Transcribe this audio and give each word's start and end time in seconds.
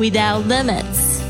without 0.00 0.46
limits. 0.46 1.20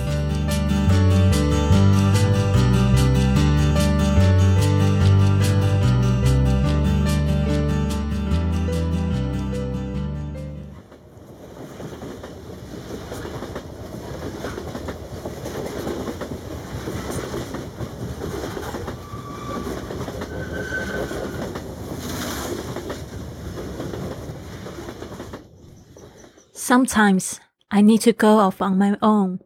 Sometimes 26.55 27.40
I 27.71 27.82
need 27.82 28.01
to 28.02 28.13
go 28.13 28.38
off 28.38 28.60
on 28.60 28.79
my 28.79 28.96
own. 29.01 29.40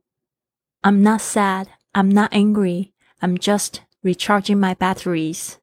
I'm 0.83 1.03
not 1.03 1.21
sad. 1.21 1.69
I'm 1.95 2.09
not 2.09 2.33
angry. 2.33 2.93
I'm 3.21 3.39
just 3.39 3.83
recharging 4.03 4.59
my 4.59 4.75
batteries. 4.75 5.59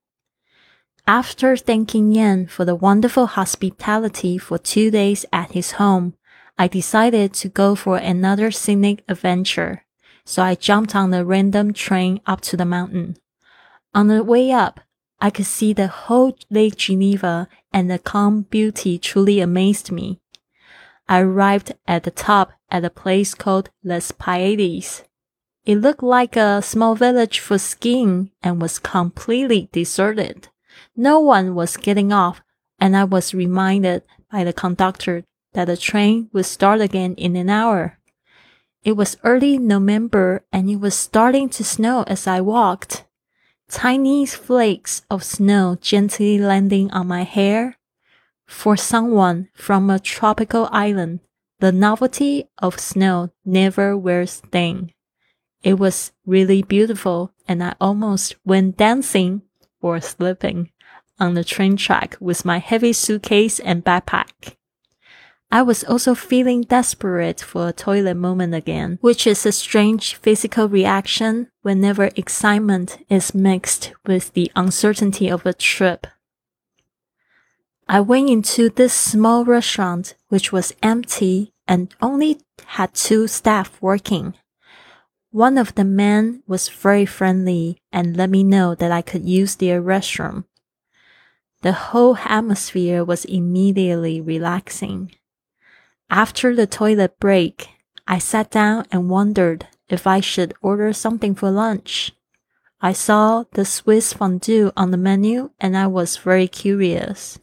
After 1.08 1.58
thanking 1.58 2.12
Yan 2.12 2.48
for 2.48 2.64
the 2.64 2.76
wonderful 2.76 3.26
hospitality 3.26 4.38
for 4.38 4.58
two 4.58 4.92
days 4.92 5.26
at 5.34 5.52
his 5.54 5.74
home, 5.74 6.14
I 6.58 6.68
decided 6.68 7.34
to 7.34 7.50
go 7.50 7.76
for 7.76 7.98
another 7.98 8.52
scenic 8.52 9.04
adventure. 9.10 9.84
So 10.24 10.44
I 10.44 10.54
jumped 10.54 10.96
on 10.96 11.14
a 11.14 11.26
random 11.26 11.74
train 11.74 12.22
up 12.28 12.42
to 12.42 12.58
the 12.58 12.66
mountain. 12.66 13.18
On 13.96 14.08
the 14.08 14.24
way 14.24 14.52
up, 14.52 14.80
I 15.20 15.32
could 15.32 15.48
see 15.48 15.74
the 15.74 15.88
whole 15.88 16.38
Lake 16.50 16.76
Geneva 16.76 17.48
and 17.74 17.90
the 17.90 18.00
calm 18.00 18.44
beauty 18.44 19.00
truly 19.00 19.40
amazed 19.40 19.92
me. 19.92 20.20
I 21.12 21.20
arrived 21.20 21.74
at 21.90 22.04
the 22.04 22.12
top 22.12 22.54
at 22.70 22.86
a 22.86 22.90
place 22.90 23.34
called 23.34 23.70
Les 23.84 24.14
Pléiades. 24.14 25.04
It 25.66 25.76
looked 25.76 26.02
like 26.02 26.38
a 26.38 26.62
small 26.62 26.96
village 26.96 27.38
for 27.38 27.58
skiing 27.58 28.32
and 28.42 28.62
was 28.62 28.80
completely 28.80 29.68
deserted. 29.74 30.48
No 30.96 31.20
one 31.20 31.54
was 31.54 31.76
getting 31.76 32.14
off, 32.14 32.42
and 32.80 32.96
I 32.96 33.04
was 33.04 33.34
reminded 33.34 34.04
by 34.32 34.46
the 34.46 34.54
conductor 34.54 35.26
that 35.52 35.66
the 35.66 35.76
train 35.76 36.30
would 36.32 36.46
start 36.46 36.80
again 36.80 37.16
in 37.16 37.36
an 37.36 37.50
hour. 37.50 38.00
It 38.82 38.94
was 38.94 39.18
early 39.26 39.58
November 39.58 40.46
and 40.54 40.70
it 40.70 40.78
was 40.78 40.96
starting 40.96 41.50
to 41.50 41.64
snow 41.66 42.06
as 42.08 42.26
I 42.26 42.40
walked. 42.40 43.04
Tiny 43.68 44.26
flakes 44.26 45.02
of 45.12 45.26
snow 45.26 45.78
gently 45.82 46.38
landing 46.38 46.90
on 46.92 47.08
my 47.08 47.24
hair 47.24 47.76
for 48.52 48.76
someone 48.76 49.48
from 49.54 49.90
a 49.90 49.98
tropical 49.98 50.68
island, 50.72 51.22
the 51.60 51.72
novelty 51.72 52.50
of 52.58 52.80
snow 52.80 53.32
never 53.46 53.98
wears 53.98 54.42
thin. 54.52 54.92
It 55.64 55.80
was 55.80 56.12
really 56.26 56.62
beautiful 56.62 57.34
and 57.48 57.64
I 57.64 57.76
almost 57.80 58.36
went 58.46 58.78
dancing 58.78 59.44
or 59.82 60.02
slipping 60.02 60.70
on 61.20 61.34
the 61.34 61.44
train 61.44 61.78
track 61.78 62.18
with 62.20 62.46
my 62.46 62.60
heavy 62.60 62.94
suitcase 62.94 63.60
and 63.60 63.86
backpack. 63.86 64.58
I 65.50 65.62
was 65.62 65.84
also 65.84 66.14
feeling 66.14 66.62
desperate 66.62 67.42
for 67.42 67.68
a 67.68 67.74
toilet 67.74 68.16
moment 68.16 68.54
again, 68.54 69.00
which 69.02 69.26
is 69.26 69.46
a 69.46 69.52
strange 69.52 70.16
physical 70.16 70.68
reaction 70.68 71.50
whenever 71.62 72.12
excitement 72.16 73.00
is 73.10 73.34
mixed 73.34 73.94
with 74.06 74.34
the 74.34 74.52
uncertainty 74.56 75.30
of 75.30 75.46
a 75.46 75.54
trip. 75.54 76.08
I 77.94 78.00
went 78.00 78.30
into 78.30 78.70
this 78.70 78.94
small 78.94 79.44
restaurant, 79.44 80.16
which 80.30 80.54
was 80.54 80.74
empty 80.82 81.52
and 81.68 81.94
only 82.02 82.40
had 82.68 82.94
two 82.94 83.28
staff 83.28 83.82
working. 83.82 84.34
One 85.32 85.58
of 85.58 85.76
the 85.76 85.84
men 85.84 86.42
was 86.48 86.70
very 86.70 87.06
friendly 87.06 87.82
and 87.92 88.16
let 88.16 88.30
me 88.30 88.46
know 88.46 88.76
that 88.76 88.94
I 88.94 89.02
could 89.02 89.28
use 89.28 89.56
their 89.56 89.82
restroom. 89.82 90.46
The 91.64 91.74
whole 91.74 92.16
atmosphere 92.16 93.04
was 93.04 93.26
immediately 93.26 94.22
relaxing. 94.22 95.12
After 96.10 96.56
the 96.56 96.68
toilet 96.68 97.20
break, 97.20 97.72
I 98.08 98.20
sat 98.20 98.52
down 98.52 98.86
and 98.90 99.10
wondered 99.10 99.68
if 99.90 100.08
I 100.08 100.22
should 100.22 100.54
order 100.62 100.94
something 100.94 101.36
for 101.36 101.52
lunch. 101.52 102.14
I 102.80 102.94
saw 102.94 103.44
the 103.52 103.66
Swiss 103.66 104.14
fondue 104.14 104.72
on 104.78 104.92
the 104.92 104.98
menu 104.98 105.50
and 105.60 105.76
I 105.76 105.88
was 105.88 106.16
very 106.16 106.48
curious. 106.48 107.38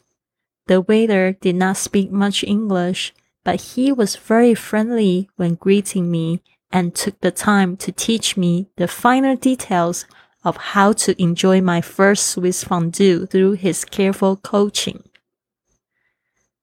The 0.68 0.82
waiter 0.82 1.32
did 1.32 1.56
not 1.56 1.78
speak 1.78 2.12
much 2.12 2.44
English, 2.44 3.14
but 3.42 3.60
he 3.72 3.90
was 3.90 4.16
very 4.16 4.54
friendly 4.54 5.30
when 5.36 5.54
greeting 5.54 6.10
me 6.10 6.42
and 6.70 6.94
took 6.94 7.18
the 7.22 7.30
time 7.30 7.78
to 7.78 7.90
teach 7.90 8.36
me 8.36 8.68
the 8.76 8.86
finer 8.86 9.34
details 9.34 10.04
of 10.44 10.58
how 10.76 10.92
to 10.92 11.20
enjoy 11.20 11.62
my 11.62 11.80
first 11.80 12.26
Swiss 12.26 12.64
fondue 12.64 13.24
through 13.24 13.52
his 13.52 13.86
careful 13.86 14.36
coaching. 14.36 15.04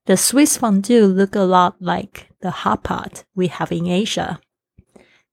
The 0.06 0.18
Swiss 0.18 0.58
fondue 0.58 1.08
looked 1.08 1.36
a 1.36 1.44
lot 1.44 1.82
like 1.82 2.30
the 2.42 2.52
hot 2.52 2.84
pot 2.84 3.24
we 3.34 3.48
have 3.48 3.72
in 3.72 3.88
Asia. 3.88 4.40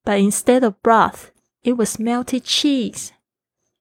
But 0.02 0.18
instead 0.18 0.64
of 0.64 0.82
broth, 0.82 1.30
it 1.62 1.74
was 1.74 1.98
melted 1.98 2.44
cheese. 2.44 3.12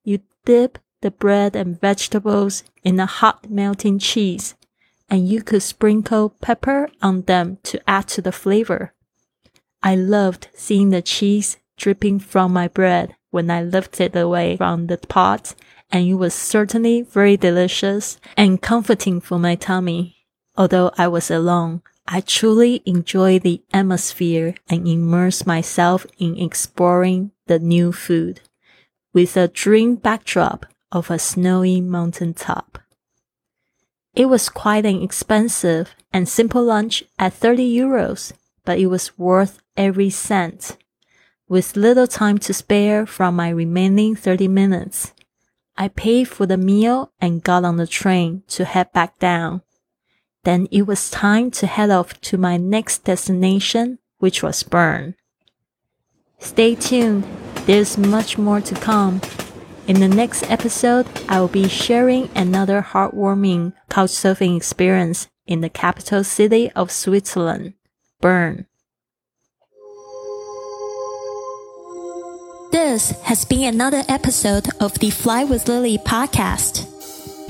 You 0.03 0.19
dip 0.44 0.79
the 1.00 1.12
bread 1.12 1.56
and 1.56 1.79
vegetables 1.79 2.66
in 2.84 2.97
the 2.97 3.06
hot 3.06 3.50
melting 3.50 3.97
cheese 3.97 4.56
and 5.11 5.27
you 5.27 5.44
could 5.44 5.61
sprinkle 5.61 6.29
pepper 6.29 6.88
on 7.01 7.23
them 7.23 7.57
to 7.63 7.81
add 7.88 8.07
to 8.07 8.22
the 8.22 8.31
flavor. 8.31 8.94
I 9.83 9.94
loved 9.94 10.47
seeing 10.53 10.89
the 10.89 11.01
cheese 11.01 11.57
dripping 11.75 12.19
from 12.19 12.53
my 12.53 12.69
bread 12.69 13.16
when 13.29 13.51
I 13.51 13.61
lifted 13.61 14.16
it 14.16 14.19
away 14.19 14.55
from 14.55 14.88
the 14.88 14.97
pot, 14.97 15.53
and 15.91 16.07
it 16.07 16.13
was 16.13 16.33
certainly 16.33 17.01
very 17.01 17.35
delicious 17.35 18.19
and 18.38 18.61
comforting 18.61 19.19
for 19.19 19.38
my 19.38 19.55
tummy. 19.55 20.16
Although 20.55 20.91
I 20.97 21.09
was 21.09 21.29
alone, 21.29 21.81
I 22.07 22.22
truly 22.22 22.81
enjoyed 22.85 23.41
the 23.41 23.61
atmosphere 23.73 24.55
and 24.69 24.88
immersed 24.88 25.45
myself 25.45 26.05
in 26.19 26.38
exploring 26.38 27.31
the 27.47 27.59
new 27.59 27.91
food 27.91 28.41
with 29.13 29.35
a 29.35 29.49
dream 29.49 29.96
backdrop 29.96 30.66
of 30.91 31.11
a 31.11 31.19
snowy 31.19 31.81
mountain 31.81 32.34
top. 32.34 32.80
It 34.13 34.25
was 34.25 34.49
quite 34.49 34.85
an 34.85 35.02
expensive 35.02 35.96
and 36.11 36.28
simple 36.28 36.63
lunch 36.63 37.03
at 37.17 37.34
30 37.34 37.63
euros, 37.78 38.34
but 38.66 38.78
it 38.78 38.87
was 38.87 39.17
worth 39.17 39.59
every 39.78 40.09
cent. 40.09 40.78
With 41.47 41.75
little 41.75 42.08
time 42.08 42.37
to 42.40 42.53
spare 42.53 43.05
from 43.05 43.35
my 43.35 43.49
remaining 43.49 44.16
30 44.16 44.47
minutes, 44.47 45.13
I 45.78 45.87
paid 45.87 46.28
for 46.28 46.46
the 46.46 46.58
meal 46.58 47.11
and 47.22 47.43
got 47.43 47.63
on 47.63 47.78
the 47.78 47.87
train 47.87 48.43
to 48.49 48.66
head 48.66 48.91
back 48.91 49.17
down. 49.19 49.61
Then 50.43 50.67
it 50.72 50.87
was 50.87 51.09
time 51.09 51.52
to 51.52 51.67
head 51.67 51.90
off 51.90 52.19
to 52.22 52.37
my 52.37 52.58
next 52.58 53.03
destination, 53.03 53.99
which 54.19 54.43
was 54.43 54.63
Bern. 54.63 55.16
Stay 56.40 56.75
tuned. 56.75 57.23
There's 57.66 57.97
much 57.97 58.37
more 58.37 58.59
to 58.61 58.75
come. 58.75 59.22
In 59.87 59.99
the 59.99 60.07
next 60.07 60.49
episode, 60.49 61.07
I 61.28 61.39
will 61.39 61.47
be 61.47 61.67
sharing 61.67 62.29
another 62.35 62.81
heartwarming 62.81 63.73
couchsurfing 63.89 64.55
experience 64.55 65.28
in 65.47 65.61
the 65.61 65.69
capital 65.69 66.23
city 66.23 66.72
of 66.72 66.91
Switzerland, 66.91 67.73
Bern. 68.22 68.67
This 72.72 73.11
has 73.23 73.43
been 73.43 73.73
another 73.73 74.03
episode 74.07 74.69
of 74.79 74.97
the 74.99 75.09
Fly 75.09 75.43
with 75.43 75.67
Lily 75.67 75.97
podcast. 75.97 76.85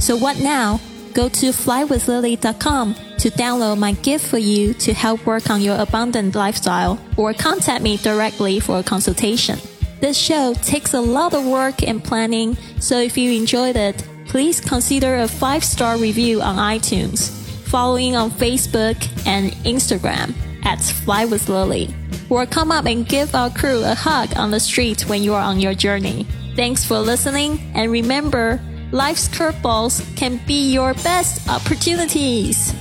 So 0.02 0.16
what 0.18 0.40
now? 0.40 0.80
Go 1.14 1.28
to 1.30 1.48
flywithlily.com 1.48 2.96
to 3.20 3.30
download 3.32 3.78
my 3.78 3.92
gift 3.92 4.26
for 4.26 4.40
you 4.40 4.74
to 4.76 4.94
help 4.94 5.26
work 5.26 5.50
on 5.50 5.62
your 5.62 5.80
abundant 5.80 6.34
lifestyle 6.34 7.00
or 7.18 7.34
contact 7.34 7.84
me 7.84 7.98
directly 7.98 8.60
for 8.60 8.80
a 8.80 8.84
consultation. 8.84 9.60
This 10.02 10.18
show 10.18 10.56
takes 10.56 10.96
a 10.96 11.00
lot 11.00 11.36
of 11.36 11.46
work 11.46 11.84
and 11.84 12.04
planning, 12.04 12.58
so 12.80 13.00
if 13.00 13.16
you 13.16 13.40
enjoyed 13.40 13.76
it, 13.76 14.04
please 14.26 14.60
consider 14.60 15.18
a 15.18 15.28
five 15.28 15.64
star 15.64 15.96
review 16.00 16.42
on 16.42 16.56
iTunes, 16.56 17.30
following 17.70 18.16
on 18.16 18.32
Facebook 18.32 18.98
and 19.28 19.52
Instagram 19.64 20.34
at 20.66 20.82
Fly 20.82 21.26
with 21.26 21.50
Lily, 21.50 21.94
or 22.32 22.48
come 22.48 22.72
up 22.72 22.88
and 22.88 23.08
give 23.08 23.36
our 23.36 23.52
crew 23.52 23.84
a 23.84 23.94
hug 23.94 24.36
on 24.36 24.50
the 24.50 24.60
street 24.60 25.08
when 25.08 25.22
you 25.22 25.36
are 25.36 25.44
on 25.44 25.60
your 25.60 25.76
journey. 25.76 26.26
Thanks 26.56 26.84
for 26.84 26.98
listening, 26.98 27.60
and 27.76 27.92
remember, 27.92 28.60
life's 28.92 29.28
curveballs 29.28 30.02
can 30.18 30.42
be 30.48 30.74
your 30.74 30.96
best 30.96 31.48
opportunities. 31.48 32.74